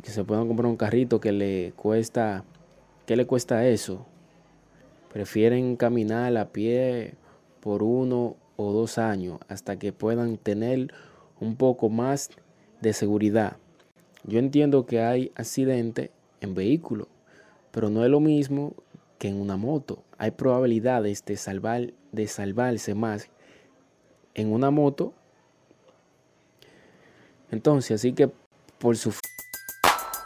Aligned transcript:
Que, 0.00 0.10
se 0.10 0.24
puedan 0.24 0.46
comprar 0.46 0.66
un 0.66 0.76
carrito 0.76 1.20
que 1.20 1.32
le 1.32 1.72
cuesta, 1.76 2.44
¿qué 3.06 3.16
le 3.16 3.26
cuesta 3.26 3.66
eso? 3.66 4.06
Prefieren 5.12 5.76
caminar 5.76 6.36
a 6.36 6.52
pie 6.52 7.14
por 7.60 7.82
uno 7.82 8.36
o 8.56 8.72
dos 8.72 8.98
años 8.98 9.38
hasta 9.48 9.78
que 9.78 9.92
puedan 9.92 10.38
tener 10.38 10.92
un 11.40 11.56
poco 11.56 11.88
más 11.88 12.30
de 12.80 12.92
seguridad. 12.92 13.56
Yo 14.24 14.38
entiendo 14.38 14.86
que 14.86 15.00
hay 15.00 15.32
accidentes 15.34 16.10
en 16.40 16.54
vehículos, 16.54 17.08
pero 17.70 17.90
no 17.90 18.04
es 18.04 18.10
lo 18.10 18.20
mismo 18.20 18.74
que 19.18 19.28
en 19.28 19.40
una 19.40 19.56
moto. 19.56 20.02
Hay 20.18 20.30
probabilidades 20.30 21.24
de, 21.24 21.36
salvar, 21.36 21.92
de 22.12 22.26
salvarse 22.28 22.94
más 22.94 23.28
en 24.34 24.52
una 24.52 24.70
moto. 24.70 25.12
Entonces, 27.50 28.00
así 28.00 28.12
que 28.12 28.30
por 28.78 28.96
su 28.96 29.12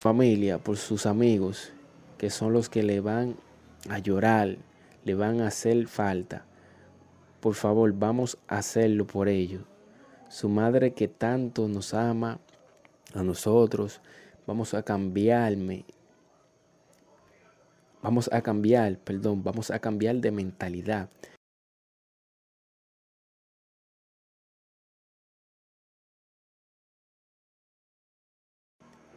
familia, 0.00 0.56
por 0.56 0.78
sus 0.78 1.04
amigos, 1.04 1.74
que 2.16 2.30
son 2.30 2.54
los 2.54 2.70
que 2.70 2.82
le 2.82 3.00
van 3.00 3.36
a 3.90 3.98
llorar, 3.98 4.56
le 5.04 5.14
van 5.14 5.42
a 5.42 5.48
hacer 5.48 5.86
falta. 5.88 6.46
Por 7.40 7.54
favor, 7.54 7.92
vamos 7.92 8.38
a 8.48 8.58
hacerlo 8.58 9.06
por 9.06 9.28
ellos. 9.28 9.62
Su 10.30 10.48
madre 10.48 10.92
que 10.94 11.06
tanto 11.06 11.68
nos 11.68 11.92
ama 11.92 12.40
a 13.14 13.22
nosotros, 13.22 14.00
vamos 14.46 14.72
a 14.72 14.82
cambiarme. 14.82 15.84
Vamos 18.02 18.30
a 18.32 18.40
cambiar, 18.40 18.96
perdón, 18.96 19.42
vamos 19.44 19.70
a 19.70 19.80
cambiar 19.80 20.16
de 20.16 20.30
mentalidad. 20.30 21.10